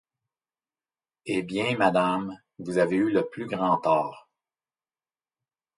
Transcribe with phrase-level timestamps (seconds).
[1.27, 4.31] Eh bien, madame, vous avez eu le plus grand tort.